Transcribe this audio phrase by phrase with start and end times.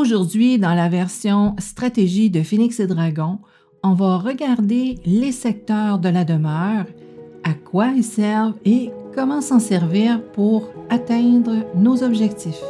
[0.00, 3.40] Aujourd'hui, dans la version stratégie de Phoenix et Dragon,
[3.82, 6.84] on va regarder les secteurs de la demeure,
[7.42, 12.62] à quoi ils servent et comment s'en servir pour atteindre nos objectifs.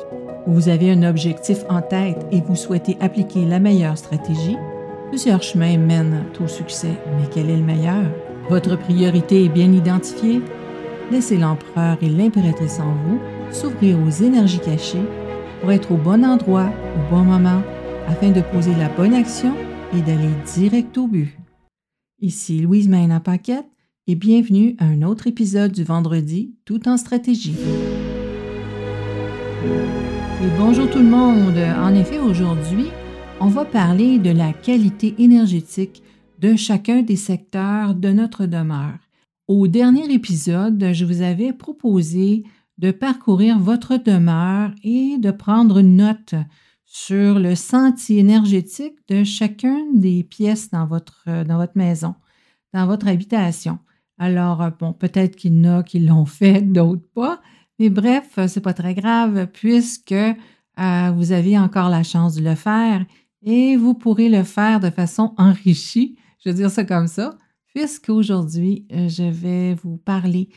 [0.46, 4.56] Vous avez un objectif en tête et vous souhaitez appliquer la meilleure stratégie.
[5.10, 8.04] Plusieurs chemins mènent au succès, mais quel est le meilleur?
[8.48, 10.40] Votre priorité est bien identifiée?
[11.12, 13.20] Laissez l'empereur et l'impératrice en vous
[13.50, 15.04] s'ouvrir aux énergies cachées
[15.60, 17.62] pour être au bon endroit au bon moment
[18.06, 19.54] afin de poser la bonne action
[19.94, 21.36] et d'aller direct au but.
[22.20, 23.68] Ici Louise Maina Paquette
[24.06, 27.56] et bienvenue à un autre épisode du vendredi tout en stratégie.
[30.40, 31.58] Et bonjour tout le monde.
[31.58, 32.86] En effet, aujourd'hui,
[33.40, 36.02] on va parler de la qualité énergétique
[36.38, 38.98] de chacun des secteurs de notre demeure.
[39.48, 42.44] Au dernier épisode, je vous avais proposé
[42.78, 46.34] de parcourir votre demeure et de prendre une note
[46.84, 52.14] sur le sentier énergétique de chacune des pièces dans votre, dans votre maison,
[52.72, 53.78] dans votre habitation.
[54.16, 57.40] Alors, bon, peut-être qu'il y en a qui l'ont fait, d'autres pas,
[57.78, 62.54] mais bref, c'est pas très grave puisque euh, vous avez encore la chance de le
[62.54, 63.04] faire
[63.42, 67.36] et vous pourrez le faire de façon enrichie, je veux dire ça comme ça,
[67.66, 70.48] puisqu'aujourd'hui, euh, je vais vous parler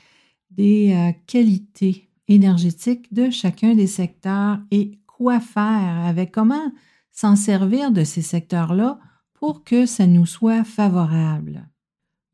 [0.50, 6.72] des euh, qualités énergétique de chacun des secteurs et quoi faire avec, comment
[7.12, 9.00] s'en servir de ces secteurs-là
[9.34, 11.68] pour que ça nous soit favorable.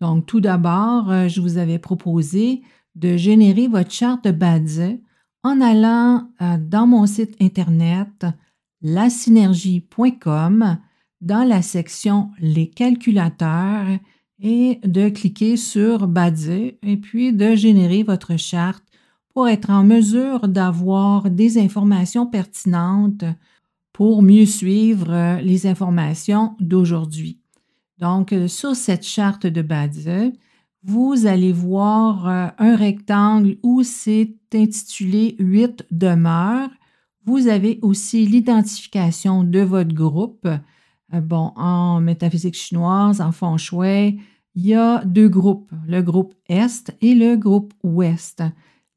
[0.02, 2.62] Donc, tout d'abord, euh, je vous avais proposé
[2.96, 4.82] de générer votre charte de Badze
[5.44, 8.26] en allant euh, dans mon site internet
[8.82, 10.78] lasynergie.com
[11.22, 13.88] dans la section Les calculateurs
[14.40, 18.87] et de cliquer sur Badze et puis de générer votre charte
[19.38, 23.24] pour être en mesure d'avoir des informations pertinentes
[23.94, 27.40] pour mieux suivre euh, les informations d'aujourd'hui.
[28.00, 30.10] Donc, euh, sur cette charte de Badze,
[30.82, 36.72] vous allez voir euh, un rectangle où c'est intitulé 8 demeures.
[37.24, 40.48] Vous avez aussi l'identification de votre groupe.
[41.14, 44.20] Bon, en métaphysique chinoise, en feng shui,
[44.56, 48.42] il y a deux groupes, le groupe Est et le groupe Ouest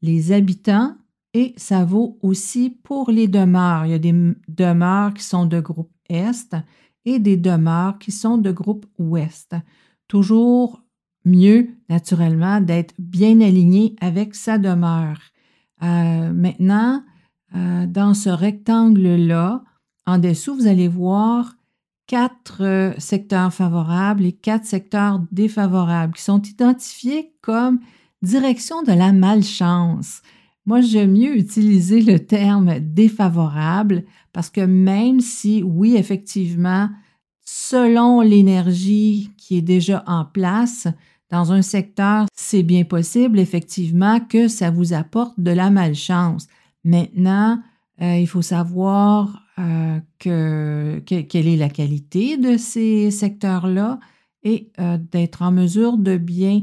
[0.03, 0.95] les habitants
[1.35, 3.87] et ça vaut aussi pour les demeures.
[3.87, 6.57] Il y a des demeures qui sont de groupe Est
[7.05, 9.55] et des demeures qui sont de groupe Ouest.
[10.09, 10.83] Toujours
[11.25, 15.21] mieux, naturellement, d'être bien aligné avec sa demeure.
[15.83, 17.03] Euh, maintenant,
[17.55, 19.63] euh, dans ce rectangle-là,
[20.07, 21.55] en dessous, vous allez voir
[22.07, 27.81] quatre euh, secteurs favorables et quatre secteurs défavorables qui sont identifiés comme
[28.23, 30.23] direction de la malchance.
[30.67, 36.89] Moi, j'aime mieux utiliser le terme défavorable parce que même si, oui, effectivement,
[37.45, 40.87] selon l'énergie qui est déjà en place
[41.31, 46.47] dans un secteur, c'est bien possible, effectivement, que ça vous apporte de la malchance.
[46.85, 47.61] Maintenant,
[48.03, 54.01] euh, il faut savoir euh, que, quelle est la qualité de ces secteurs-là
[54.43, 56.63] et euh, d'être en mesure de bien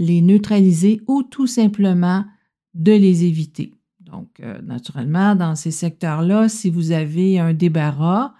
[0.00, 2.24] les neutraliser ou tout simplement
[2.72, 3.74] de les éviter.
[4.00, 8.32] Donc, euh, naturellement, dans ces secteurs-là, si vous avez un débarras,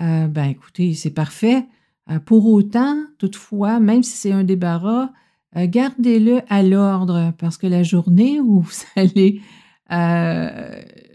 [0.00, 1.66] euh, ben écoutez, c'est parfait.
[2.10, 5.10] Euh, pour autant, toutefois, même si c'est un débarras,
[5.54, 9.42] gardez-le à l'ordre parce que la journée où vous allez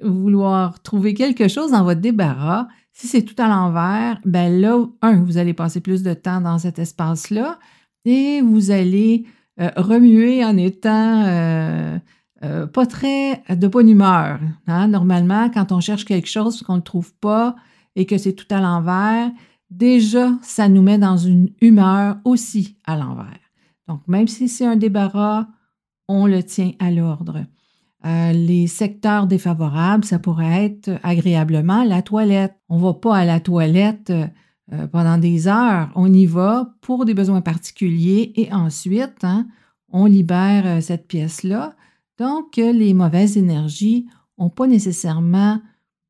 [0.03, 5.24] vouloir trouver quelque chose dans votre débarras, si c'est tout à l'envers, ben là, un,
[5.24, 7.57] vous allez passer plus de temps dans cet espace-là
[8.06, 9.25] et vous allez
[9.59, 11.97] euh, remuer en étant euh,
[12.44, 14.40] euh, pas très de bonne humeur.
[14.68, 14.88] Hein.
[14.88, 17.56] Normalement, quand on cherche quelque chose qu'on ne trouve pas
[17.95, 19.31] et que c'est tout à l'envers,
[19.72, 23.40] déjà, ça nous met dans une humeur aussi à l'envers.
[23.88, 25.47] Donc, même si c'est un débarras,
[26.07, 27.44] on le tient à l'ordre.
[28.06, 32.56] les secteurs défavorables, ça pourrait être agréablement la toilette.
[32.69, 34.13] On ne va pas à la toilette
[34.74, 35.90] euh, pendant des heures.
[35.96, 39.48] On y va pour des besoins particuliers et ensuite, hein,
[39.90, 41.75] on libère euh, cette pièce-là.
[42.18, 45.62] Donc, euh, les mauvaises énergies n'ont pas nécessairement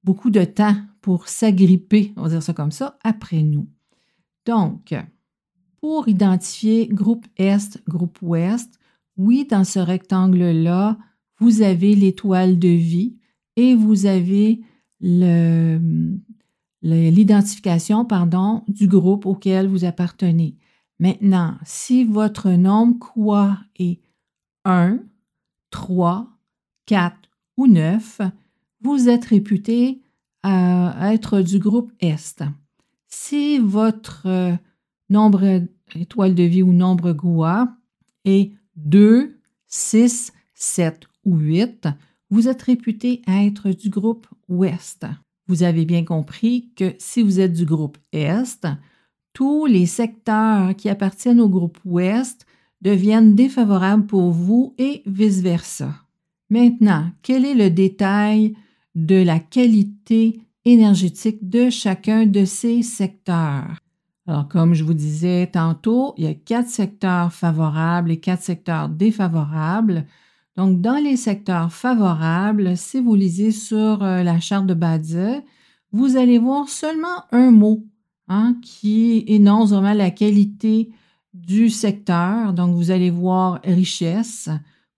[0.04, 3.68] beaucoup de temps pour s'agripper, on va dire ça comme ça, après nous.
[4.46, 4.96] Donc,
[5.80, 8.80] pour identifier groupe Est, groupe Ouest,
[9.18, 10.98] oui, dans ce rectangle-là,
[11.40, 13.18] vous avez l'étoile de vie
[13.56, 14.62] et vous avez
[15.00, 15.80] le,
[16.82, 20.58] l'identification pardon, du groupe auquel vous appartenez.
[21.00, 24.00] Maintenant, si votre nombre quoi est
[24.66, 25.00] 1,
[25.70, 26.28] 3,
[26.86, 27.16] 4
[27.58, 28.22] ou 9,
[28.82, 30.02] vous êtes réputé
[30.44, 32.44] à être du groupe Est.
[33.08, 34.56] Si votre euh,
[35.10, 35.62] nombre
[35.96, 37.76] étoile de vie ou nombre GUA
[38.26, 41.90] est 2, 6, 7 ou 8,
[42.30, 45.06] vous êtes réputé à être du groupe Ouest.
[45.48, 48.68] Vous avez bien compris que si vous êtes du groupe Est,
[49.34, 52.46] tous les secteurs qui appartiennent au groupe Ouest
[52.82, 55.94] deviennent défavorables pour vous et vice-versa.
[56.50, 58.56] Maintenant, quel est le détail
[58.96, 63.78] de la qualité énergétique de chacun de ces secteurs?
[64.28, 68.90] Alors, comme je vous disais tantôt, il y a quatre secteurs favorables et quatre secteurs
[68.90, 70.06] défavorables.
[70.58, 75.44] Donc, dans les secteurs favorables, si vous lisez sur euh, la charte de Badze,
[75.92, 77.86] vous allez voir seulement un mot
[78.28, 80.90] hein, qui énonce vraiment la qualité
[81.36, 82.54] du secteur.
[82.54, 84.50] Donc, vous allez voir richesse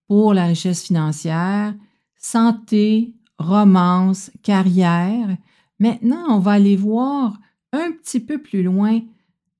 [0.07, 1.75] pour la richesse financière,
[2.15, 5.35] santé, romance, carrière.
[5.77, 7.37] Maintenant, on va aller voir
[7.73, 9.01] un petit peu plus loin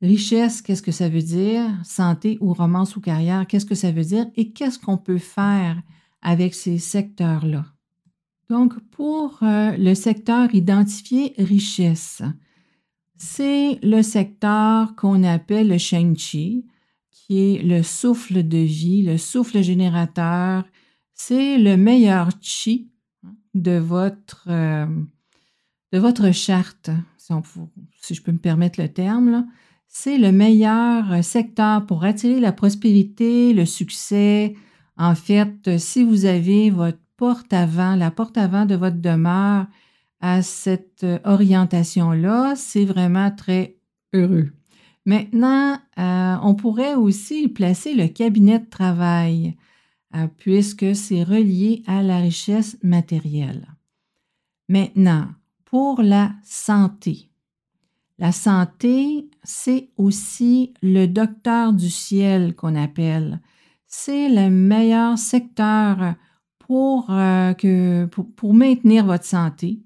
[0.02, 4.04] richesse, qu'est-ce que ça veut dire, santé ou romance ou carrière, qu'est-ce que ça veut
[4.04, 4.26] dire?
[4.36, 5.82] Et qu'est-ce qu'on peut faire
[6.22, 7.66] avec ces secteurs-là?
[8.50, 12.24] Donc, pour euh, le secteur identifié richesse,
[13.16, 16.66] c'est le secteur qu'on appelle le Sheng-Chi,
[17.12, 20.64] qui est le souffle de vie, le souffle générateur.
[21.14, 22.90] C'est le meilleur chi
[23.54, 24.88] de votre, euh,
[26.32, 29.48] charte, si, je peux me permettre le terme.
[29.92, 34.56] C'est le meilleur secteur pour attirer la prospérité, le succès.
[34.98, 39.66] En fait, si vous avez votre porte avant, la porte avant de votre demeure
[40.22, 43.78] à cette orientation-là, c'est vraiment très
[44.14, 44.52] heureux.
[45.06, 49.58] Maintenant, euh, on pourrait aussi placer le cabinet de travail,
[50.16, 53.68] euh, puisque c'est relié à la richesse matérielle.
[54.68, 55.30] Maintenant,
[55.66, 57.29] pour la santé.
[58.20, 63.40] La santé, c'est aussi le docteur du ciel qu'on appelle.
[63.88, 66.16] C'est le meilleur secteur
[66.60, 67.54] pour, euh,
[68.44, 69.80] maintenir votre santé.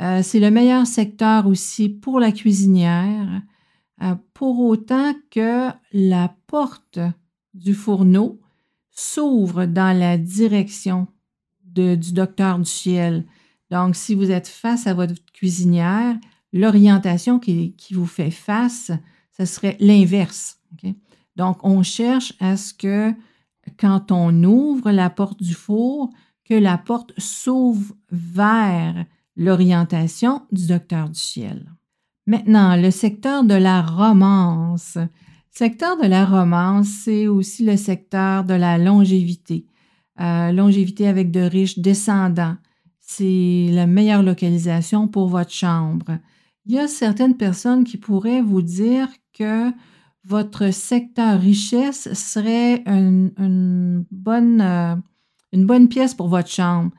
[0.00, 3.42] c'est le meilleur secteur aussi pour la cuisinière,
[4.02, 6.98] euh, pour autant que la porte
[7.52, 8.40] du fourneau
[8.90, 11.06] s'ouvre dans la direction
[11.62, 13.24] du docteur du ciel.
[13.70, 16.16] Donc, si vous êtes face à votre cuisinière,
[16.54, 18.92] l'orientation qui, vous fait face,
[19.36, 20.60] ce serait l'inverse.
[21.36, 23.12] Donc, on cherche à ce que
[23.78, 26.10] quand on ouvre la porte du four,
[26.44, 29.04] que la porte s'ouvre vers
[29.36, 31.72] l'orientation du docteur du ciel.
[32.26, 34.94] Maintenant, le secteur de la romance.
[34.96, 35.08] Le
[35.50, 39.66] secteur de la romance, c'est aussi le secteur de la longévité.
[40.20, 42.56] Euh, longévité avec de riches descendants.
[43.00, 46.18] C'est la meilleure localisation pour votre chambre.
[46.66, 49.70] Il y a certaines personnes qui pourraient vous dire que
[50.24, 54.96] votre secteur richesse serait une, bonne, euh,
[55.52, 56.90] une bonne pièce pour votre chambre.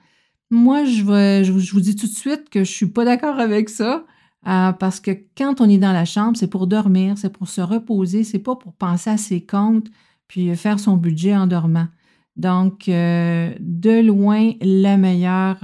[0.51, 3.69] Moi, je, je, vous dis tout de suite que je ne suis pas d'accord avec
[3.69, 4.05] ça.
[4.47, 7.61] Euh, parce que quand on est dans la chambre, c'est pour dormir, c'est pour se
[7.61, 9.87] reposer, c'est pas pour penser à ses comptes
[10.27, 11.87] puis faire son budget en dormant.
[12.35, 15.57] Donc, euh, de loin, le meilleur,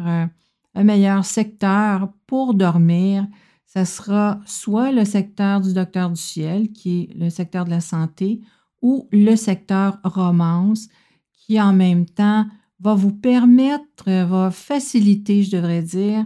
[0.74, 3.28] le meilleur secteur pour dormir,
[3.74, 7.80] ce sera soit le secteur du docteur du ciel, qui est le secteur de la
[7.80, 8.42] santé,
[8.82, 10.90] ou le secteur romance,
[11.34, 12.46] qui en même temps
[12.82, 16.26] va vous permettre, va faciliter, je devrais dire,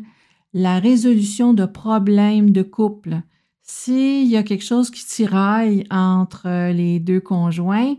[0.54, 3.22] la résolution de problèmes de couple.
[3.62, 7.96] S'il y a quelque chose qui tiraille entre les deux conjoints,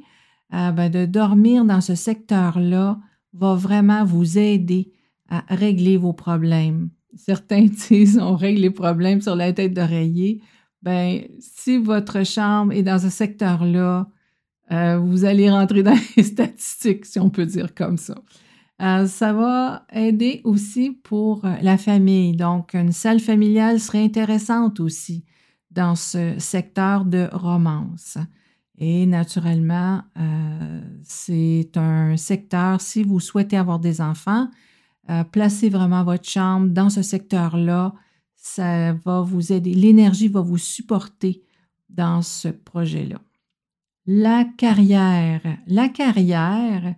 [0.54, 2.98] euh, ben, de dormir dans ce secteur-là
[3.32, 4.92] va vraiment vous aider
[5.28, 6.90] à régler vos problèmes.
[7.16, 10.40] Certains disent on règle les problèmes sur la tête d'oreiller.
[10.82, 14.08] Ben, si votre chambre est dans ce secteur-là,
[14.72, 18.14] euh, vous allez rentrer dans les statistiques, si on peut dire comme ça.
[18.82, 22.36] Euh, ça va aider aussi pour euh, la famille.
[22.36, 25.24] Donc, une salle familiale serait intéressante aussi
[25.70, 28.18] dans ce secteur de romance.
[28.78, 30.02] Et naturellement,
[31.02, 34.48] c'est un secteur, si vous souhaitez avoir des enfants,
[35.32, 37.94] placez vraiment votre chambre dans ce secteur-là.
[38.36, 39.74] Ça va vous aider.
[39.74, 41.42] L'énergie va vous supporter
[41.88, 43.20] dans ce projet-là.
[44.06, 45.40] La carrière.
[45.66, 46.94] La carrière,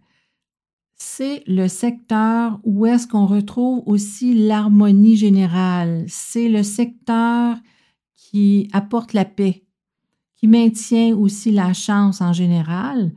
[0.95, 6.05] c'est le secteur où est-ce qu'on retrouve aussi l'harmonie générale.
[6.09, 7.57] C'est le secteur
[8.15, 9.65] qui apporte la paix,
[10.37, 13.13] qui maintient aussi la chance en général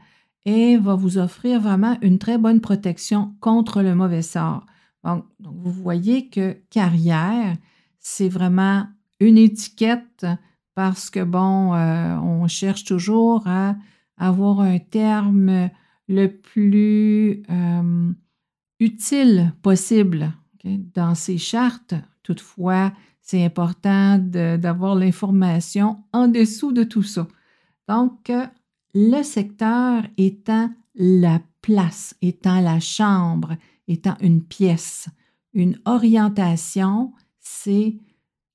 [0.45, 4.65] et va vous offrir vraiment une très bonne protection contre le mauvais sort.
[5.03, 7.55] Donc, vous voyez que carrière,
[7.99, 8.87] c'est vraiment
[9.19, 10.25] une étiquette
[10.75, 13.75] parce que, bon, euh, on cherche toujours à
[14.17, 15.69] avoir un terme
[16.07, 18.11] le plus euh,
[18.79, 20.31] utile possible
[20.63, 21.95] dans ces chartes.
[22.23, 22.91] Toutefois,
[23.21, 27.27] c'est important d'avoir l'information en dessous de tout ça.
[27.87, 28.31] Donc,
[28.93, 33.55] le secteur étant la place, étant la chambre,
[33.91, 35.07] étant une pièce,
[35.53, 37.97] une orientation, c'est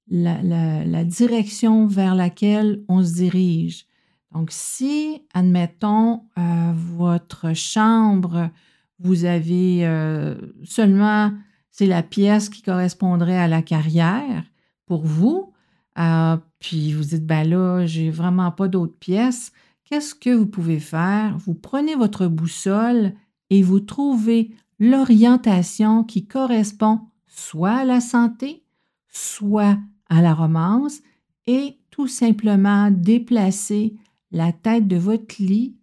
[0.08, 3.86] la, direction vers laquelle on se dirige.
[4.32, 8.50] Donc, si, admettons, euh, votre chambre,
[8.98, 11.32] vous avez euh, seulement,
[11.70, 14.44] c'est la pièce qui correspondrait à la carrière
[14.86, 15.52] pour vous,
[15.98, 19.52] euh, puis vous dites, ben là, j'ai vraiment pas d'autres pièces,
[19.84, 21.36] qu'est-ce que vous pouvez faire?
[21.38, 23.14] Vous prenez votre boussole
[23.50, 28.64] et vous trouvez l'orientation qui correspond soit à la santé,
[29.08, 29.78] soit
[30.08, 31.00] à la romance
[31.46, 33.96] et tout simplement déplacer
[34.30, 35.76] la tête de votre lit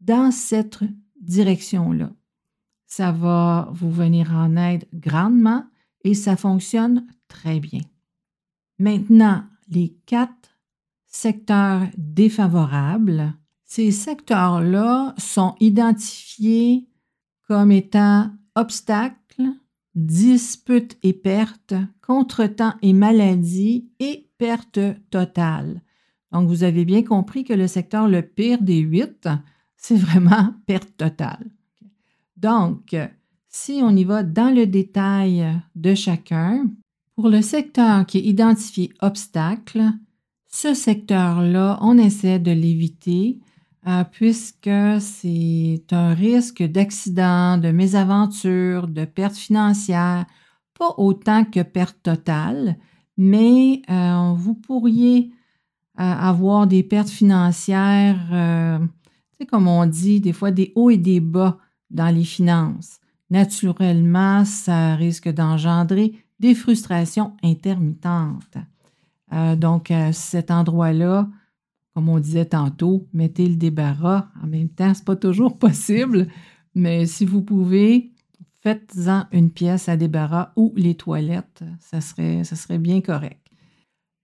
[0.00, 0.80] dans cette
[1.20, 2.10] direction-là.
[2.86, 5.64] Ça va vous venir en aide grandement
[6.02, 7.80] et ça fonctionne très bien.
[8.78, 10.58] Maintenant, les quatre
[11.06, 13.32] secteurs défavorables,
[13.64, 16.86] ces secteurs-là sont identifiés
[17.46, 19.50] comme étant obstacles,
[19.94, 25.82] disputes et pertes, contretemps et maladies et perte totale.
[26.32, 29.28] Donc, vous avez bien compris que le secteur le pire des huit,
[29.76, 31.50] c'est vraiment perte totale.
[32.36, 32.96] Donc,
[33.48, 35.46] si on y va dans le détail
[35.76, 36.66] de chacun,
[37.14, 39.82] pour le secteur qui est identifié obstacle,
[40.48, 43.38] ce secteur-là, on essaie de l'éviter
[44.12, 50.24] puisque c'est un risque d'accident, de mésaventure, de perte financière,
[50.78, 52.76] pas autant que perte totale,
[53.16, 55.32] mais euh, vous pourriez
[56.00, 58.90] euh, avoir des pertes financières,
[59.38, 61.58] c'est comme on dit, des fois des hauts et des bas
[61.90, 63.00] dans les finances.
[63.30, 68.56] Naturellement, ça risque d'engendrer des frustrations intermittentes.
[69.56, 71.28] donc, cet endroit-là,
[71.94, 74.28] comme on disait tantôt, mettez le débarras.
[74.42, 76.26] En même temps, ce n'est pas toujours possible,
[76.74, 78.12] mais si vous pouvez,
[78.62, 83.46] faites-en une pièce à débarras ou les toilettes, ça serait, bien correct.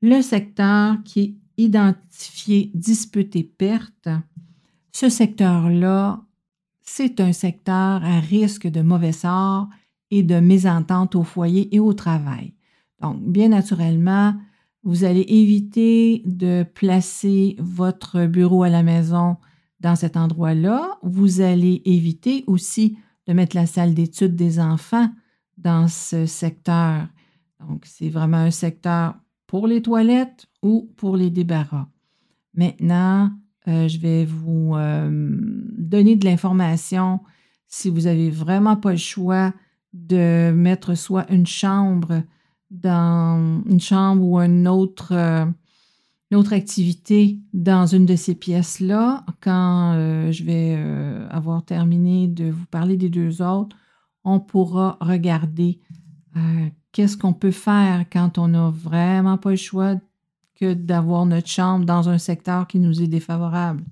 [0.02, 4.08] Le secteur qui est identifié dispute perte,
[4.92, 6.24] ce secteur-là,
[6.82, 9.68] c'est un secteur à risque de mauvais sort
[10.10, 12.54] et de mésentente au foyer et au travail.
[13.00, 14.34] Donc, bien naturellement,
[14.82, 19.36] vous allez éviter de placer votre bureau à la maison
[19.80, 20.98] dans cet endroit-là.
[21.02, 25.10] Vous allez éviter aussi de mettre la salle d'études des enfants
[25.58, 27.06] dans ce secteur.
[27.60, 29.14] Donc, c'est vraiment un secteur
[29.46, 31.88] pour les toilettes ou pour les débarras.
[32.54, 33.30] Maintenant,
[33.68, 35.10] euh, je vais vous euh,
[35.76, 37.20] donner de l'information
[37.68, 39.52] si vous n'avez vraiment pas le choix
[39.92, 42.22] de mettre soit une chambre
[42.70, 45.44] dans une chambre ou une autre, euh,
[46.32, 52.50] autre activité dans une de ces pièces-là, quand euh, je vais euh, avoir terminé de
[52.50, 53.76] vous parler des deux autres,
[54.24, 55.80] on pourra regarder
[56.92, 59.96] qu'est-ce qu'on peut faire quand on n'a vraiment pas le choix
[60.54, 63.82] que d'avoir notre chambre dans un secteur qui nous est défavorable.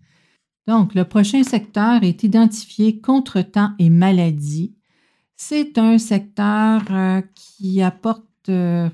[0.67, 4.77] Donc, le prochain secteur est identifié contretemps et maladie.
[5.35, 6.83] C'est un secteur
[7.35, 8.89] qui apporte euh,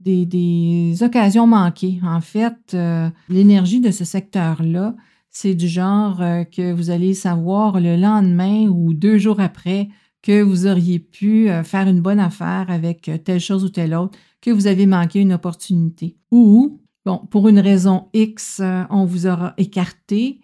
[0.00, 2.00] des, occasions manquées.
[2.02, 4.96] En fait, euh, l'énergie de ce secteur-là,
[5.30, 9.88] c'est du genre euh, que vous allez savoir le lendemain ou deux jours après
[10.22, 14.52] que vous auriez pu faire une bonne affaire avec telle chose ou telle autre, que
[14.52, 16.16] vous avez manqué une opportunité.
[16.30, 20.38] Ou, bon, pour une raison X, on vous aura écarté.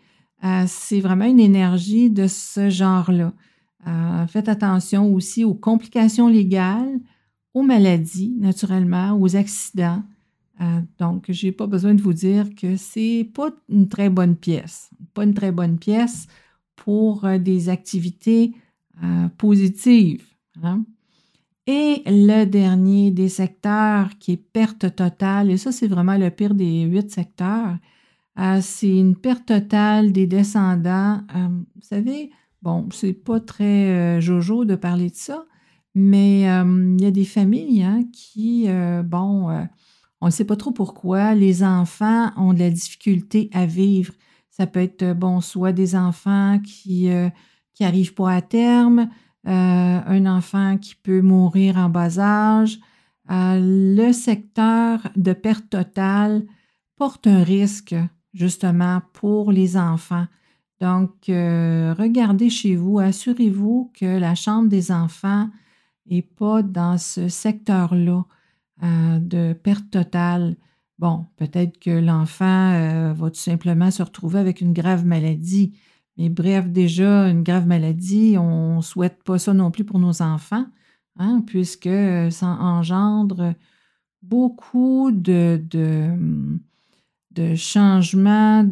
[0.67, 3.33] c'est vraiment une énergie de ce genre-là.
[4.27, 6.99] faites attention aussi aux complications légales,
[7.59, 10.03] aux maladies, naturellement, aux accidents.
[10.61, 14.37] Euh, donc, je n'ai pas besoin de vous dire que c'est pas une très bonne
[14.37, 14.91] pièce.
[15.15, 16.27] Pas une très bonne pièce
[16.77, 18.55] pour euh, des activités
[19.03, 20.25] euh, positives.
[20.63, 20.85] Hein.
[21.67, 26.55] Et le dernier des secteurs qui est perte totale, et ça, c'est vraiment le pire
[26.55, 27.77] des huit secteurs,
[28.63, 31.21] c'est une perte totale des descendants.
[31.35, 32.31] vous savez,
[32.63, 35.45] bon, c'est pas très jojo de parler de ça,
[35.99, 39.65] mais euh, il y a des familles hein, qui, euh, bon, euh,
[40.21, 44.15] on ne sait pas trop pourquoi, les enfants ont de la difficulté à vivre.
[44.49, 47.09] Ça peut être, bon, soit des enfants qui
[47.81, 49.09] n'arrivent pas à terme,
[49.45, 52.81] un enfant qui peut mourir en bas âge,
[53.29, 56.45] le secteur de perte totale
[56.97, 57.95] porte un risque
[58.35, 60.27] justement pour les enfants.
[60.81, 65.49] Donc, regardez chez vous, assurez-vous que la chambre des enfants
[66.11, 68.25] n'est pas dans ce secteur-là
[68.81, 70.57] de perte totale.
[70.99, 75.79] Bon, peut-être que l'enfant euh, va tout simplement se retrouver avec une grave maladie.
[76.17, 80.23] Mais bref, déjà, une grave maladie, on ne souhaite pas ça non plus pour nos
[80.23, 80.67] enfants,
[81.17, 83.55] hein, puisque euh, ça engendre
[84.23, 86.19] beaucoup de, de,
[87.55, 88.67] changements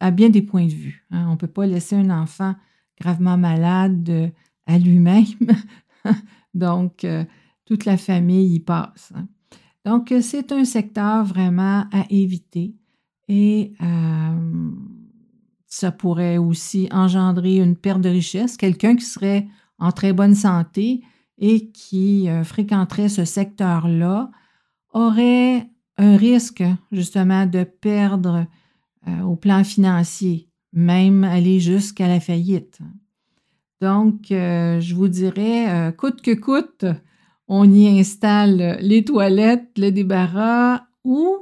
[0.00, 1.06] à, bien des points de vue.
[1.10, 1.24] Hein.
[1.28, 2.54] On ne peut pas laisser un enfant
[3.00, 4.28] gravement malade euh,
[4.66, 5.24] à lui-même.
[6.54, 7.06] Donc,
[7.64, 9.12] toute la famille y passe.
[9.14, 9.28] Hein.
[9.84, 12.74] Donc, c'est un secteur vraiment à éviter
[13.28, 14.70] et euh,
[15.66, 18.56] ça pourrait aussi engendrer une perte de richesse.
[18.56, 21.02] Quelqu'un qui serait en très bonne santé
[21.38, 24.30] et qui euh, fréquenterait ce secteur-là
[24.92, 28.46] aurait un risque justement de perdre
[29.08, 32.80] euh, au plan financier, même aller jusqu'à la faillite.
[33.82, 36.84] Donc, je vous dirais, coûte que coûte,
[37.48, 41.38] on y installe les toilettes, le débarras ou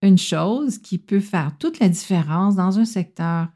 [0.00, 3.48] une chose qui peut faire toute la différence dans un secteur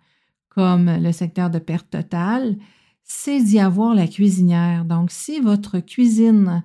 [0.49, 2.57] comme le secteur de perte totale,
[3.05, 4.85] c'est d'y avoir la cuisinière.
[4.85, 6.65] Donc, si votre cuisine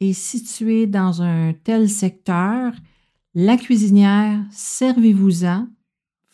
[0.00, 2.72] est située dans un tel secteur,
[3.34, 5.68] la cuisinière, servez-vous-en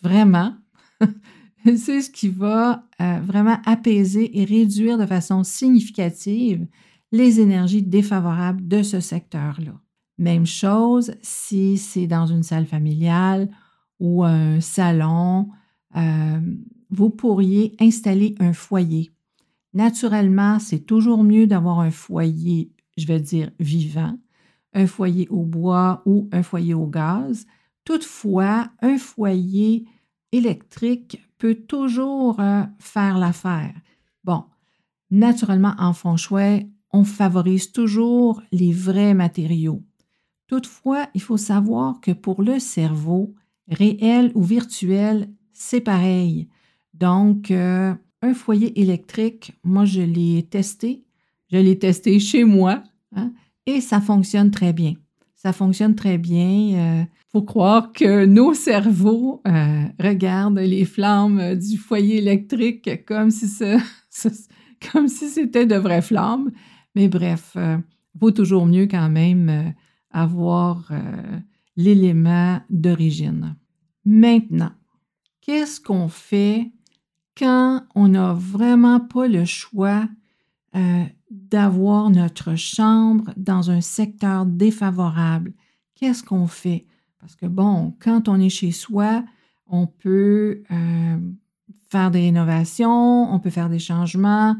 [0.02, 0.54] vraiment.
[1.76, 6.66] c'est ce qui va euh, vraiment apaiser et réduire de façon significative
[7.12, 9.74] les énergies défavorables de ce secteur-là.
[10.18, 13.50] Même chose si c'est dans une salle familiale
[14.00, 15.48] ou un salon,
[15.96, 16.40] euh,
[16.90, 19.10] vous pourriez installer un foyer.
[19.74, 24.18] Naturellement, c'est toujours mieux d'avoir un foyer, je vais dire, vivant,
[24.74, 27.46] un foyer au bois ou un foyer au gaz.
[27.84, 29.86] Toutefois, un foyer
[30.32, 33.74] électrique toujours euh, faire l'affaire.
[34.24, 34.44] Bon,
[35.10, 39.82] naturellement, en fond chouette, on favorise toujours les vrais matériaux.
[40.46, 43.34] Toutefois, il faut savoir que pour le cerveau,
[43.68, 46.48] réel ou virtuel, c'est pareil.
[46.92, 51.04] Donc, euh, un foyer électrique, moi, je l'ai testé.
[51.50, 52.82] Je l'ai testé chez moi
[53.14, 53.32] hein,
[53.66, 54.94] et ça fonctionne très bien.
[55.42, 56.50] Ça fonctionne très bien.
[56.50, 63.32] Il euh, faut croire que nos cerveaux euh, regardent les flammes du foyer électrique comme
[63.32, 63.48] si,
[64.92, 66.52] comme si c'était de vraies flammes.
[66.94, 67.78] Mais bref, euh,
[68.14, 69.70] vaut toujours mieux quand même euh,
[70.10, 71.40] avoir euh,
[71.76, 73.56] l'élément d'origine.
[74.04, 74.72] Maintenant,
[75.40, 76.70] qu'est-ce qu'on fait
[77.36, 80.08] quand on n'a vraiment pas le choix
[81.32, 85.52] d'avoir notre chambre dans un secteur défavorable?
[85.94, 86.86] Qu'est-ce qu'on fait?
[87.18, 89.24] Parce que bon, quand on est chez soi,
[89.66, 90.62] on peut
[91.90, 94.56] faire des rénovations, on peut faire des changements,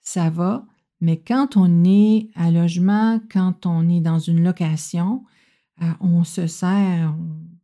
[0.00, 0.64] ça va.
[1.00, 5.24] Mais quand on est à logement, quand on est dans une location,
[5.82, 7.14] euh, on se sert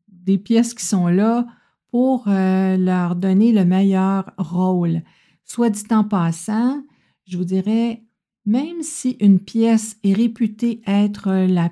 [0.08, 1.46] des pièces qui sont là
[1.90, 5.02] pour euh, leur donner le meilleur rôle.
[5.44, 6.82] Soit dit en passant,
[7.26, 8.04] je vous dirais,
[8.46, 11.70] même si une pièce est réputée être la,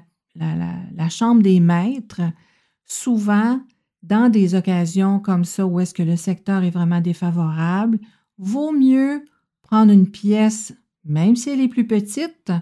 [1.08, 2.22] chambre des maîtres,
[2.84, 3.60] souvent,
[4.02, 7.98] dans des occasions comme ça où est-ce que le secteur est vraiment défavorable,
[8.38, 9.24] vaut mieux
[9.62, 12.52] prendre une pièce même si elle est plus petite,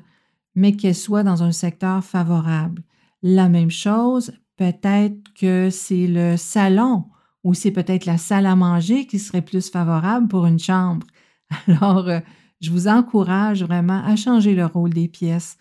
[0.54, 2.82] mais qu'elle soit dans un secteur favorable.
[3.22, 7.04] La même chose, peut-être que c'est le salon
[7.44, 11.06] ou c'est peut-être la salle à manger qui serait plus favorable pour une chambre.
[11.66, 12.20] Alors, euh,
[12.60, 15.56] je vous encourage vraiment à changer le rôle des pièces.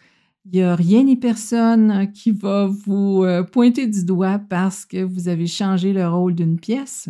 [0.45, 5.03] Il n'y a rien ni personne qui va vous euh, pointer du doigt parce que
[5.03, 7.09] vous avez changé le rôle d'une pièce.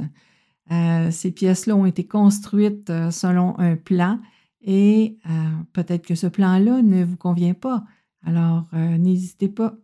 [0.71, 4.19] Euh, ces pièces-là ont été construites selon un plan
[4.61, 5.29] et euh,
[5.73, 7.83] peut-être que ce plan-là ne vous convient pas.
[8.25, 9.75] Alors, euh, n'hésitez pas,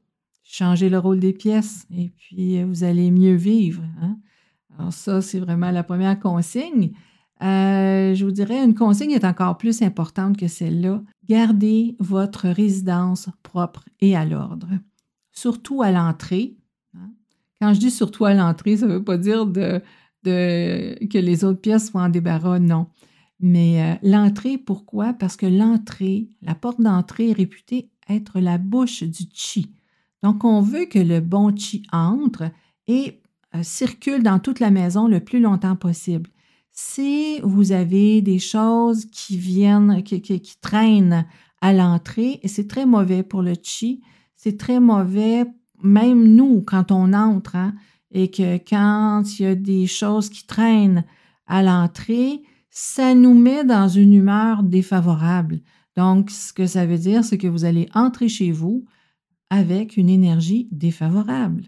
[0.44, 3.84] changez le rôle des pièces et puis euh, vous allez mieux vivre.
[4.02, 4.18] Hein.
[4.78, 6.92] Alors ça, c'est vraiment la première consigne.
[7.42, 11.02] Je vous dirais, une consigne est encore plus importante que celle-là.
[11.28, 14.70] Gardez votre résidence propre et à l'ordre,
[15.32, 16.56] surtout à l'entrée.
[16.96, 17.12] Hein.
[17.62, 19.46] Quand je dis surtout à l'entrée, ça ne veut pas dire
[20.24, 22.88] que les autres pièces soient en débarras, non.
[23.40, 25.14] Mais euh, l'entrée, pourquoi?
[25.14, 29.72] Parce que l'entrée, la porte d'entrée est réputée être la bouche du chi.
[30.24, 32.50] Donc, on veut que le bon chi entre
[32.88, 33.22] et
[33.54, 36.30] euh, circule dans toute la maison le plus longtemps possible.
[36.78, 41.26] Si vous avez des choses qui viennent, qui, qui traînent
[41.62, 44.02] à l'entrée, et c'est très mauvais pour le chi,
[44.36, 45.46] c'est très mauvais,
[45.82, 47.76] même nous, quand on entre, hein,
[48.12, 51.06] et que quand il y a des choses qui traînent
[51.48, 55.62] à l'entrée, ça nous met dans une humeur défavorable.
[55.96, 58.86] Donc, ce que ça veut dire, c'est que vous allez entrer chez vous
[59.50, 61.64] avec une énergie défavorable.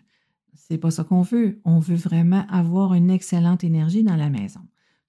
[0.54, 1.62] C'est pas ça qu'on veut.
[1.64, 4.60] On veut vraiment avoir une excellente énergie dans la maison.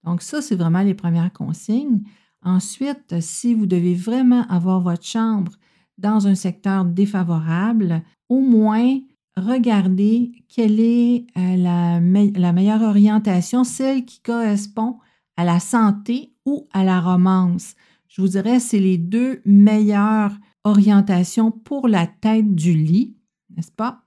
[0.08, 2.00] Donc, ça, c'est vraiment les premières consignes.
[2.42, 5.52] Ensuite, si vous devez vraiment avoir votre chambre
[5.98, 9.00] dans un secteur défavorable, au moins
[9.36, 14.96] regardez quelle est euh, la, la meilleure orientation, celle qui correspond
[15.36, 17.74] à la santé ou à la romance.
[18.08, 20.32] Je vous dirais, c'est les deux meilleures
[20.64, 23.14] orientations pour la tête du lit,
[23.54, 24.04] n'est-ce pas?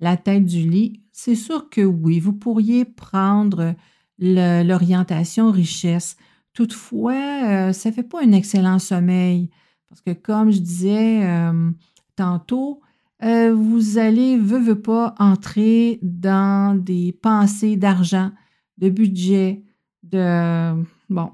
[0.00, 3.74] La tête du lit, c'est sûr que oui, vous pourriez prendre
[4.22, 6.16] l'orientation richesse.
[6.54, 9.50] Toutefois, euh, ça ne fait pas un excellent sommeil
[9.88, 11.70] parce que comme je disais euh,
[12.16, 12.80] tantôt,
[13.22, 18.30] euh, vous allez, veux, veux pas, entrer dans des pensées d'argent,
[18.78, 19.62] de budget,
[20.02, 20.82] de...
[21.10, 21.30] Bon,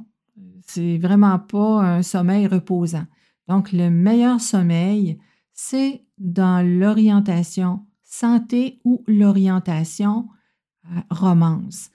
[0.67, 3.07] c'est vraiment pas un sommeil reposant.
[3.47, 5.19] Donc, le meilleur sommeil,
[5.53, 10.29] c'est dans l'orientation santé ou l'orientation
[11.11, 11.91] romance.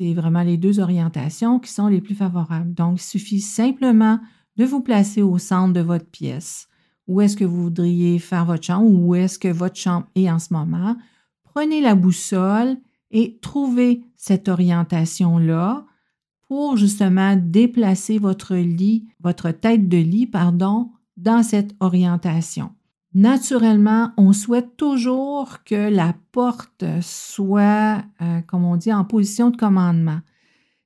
[0.00, 2.72] C'est vraiment les deux orientations qui sont les plus favorables.
[2.72, 4.18] Donc, il suffit simplement
[4.56, 6.68] de vous placer au centre de votre pièce.
[7.06, 10.30] Où est-ce que vous voudriez faire votre chambre ou où est-ce que votre chambre est
[10.30, 10.96] en ce moment?
[11.42, 12.78] Prenez la boussole
[13.10, 15.84] et trouvez cette orientation-là
[16.48, 22.70] pour justement déplacer votre lit, votre tête de lit, pardon, dans cette orientation.
[23.12, 29.56] Naturellement, on souhaite toujours que la porte soit, euh, comme on dit, en position de
[29.56, 30.20] commandement.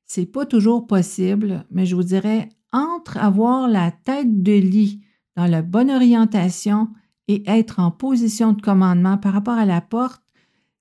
[0.06, 5.02] C'est pas toujours possible, mais je vous dirais, entre avoir la tête de lit
[5.36, 6.88] dans la bonne orientation
[7.28, 10.22] et être en position de commandement par rapport à la porte,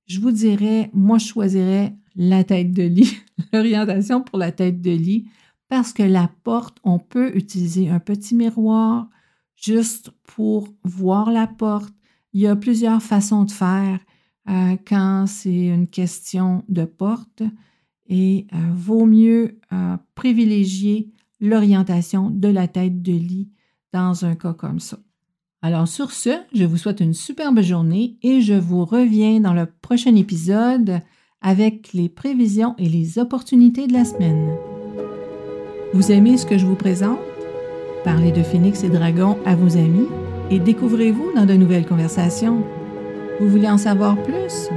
[0.06, 3.18] je vous dirais, moi, je choisirais la tête de lit,
[3.54, 5.28] l'orientation pour la tête de lit,
[5.68, 9.10] parce que la porte, on peut utiliser un petit miroir,
[9.64, 11.94] juste pour voir la porte.
[12.34, 14.00] Il y a plusieurs façons de faire
[14.50, 17.44] euh, quand c'est une question de porte
[18.10, 23.50] et euh, vaut mieux euh, privilégier l'orientation de la tête de lit
[23.94, 24.98] dans un cas comme ça.
[25.62, 29.66] Alors sur ce, je vous souhaite une superbe journée et je vous reviens dans le
[29.66, 31.00] prochain épisode
[31.42, 34.58] avec les prévisions et les opportunités de la semaine.
[35.94, 37.33] Vous aimez ce que je vous présente?
[38.04, 40.08] Parlez de Phoenix et Dragon à vos amis
[40.50, 42.64] et découvrez-vous dans de nouvelles conversations.
[43.40, 44.70] Vous voulez en savoir plus?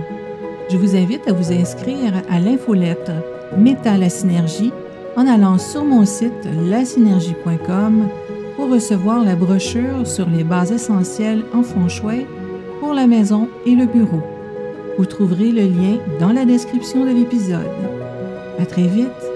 [0.71, 3.13] Je vous invite à vous inscrire à l'infolettre
[3.57, 4.73] Métal la synergie
[5.17, 8.09] en allant sur mon site lasynergie.com
[8.57, 12.27] pour recevoir la brochure sur les bases essentielles en fond chouette
[12.81, 14.23] pour la maison et le bureau.
[14.99, 17.71] Vous trouverez le lien dans la description de l'épisode.
[18.59, 19.36] À très vite!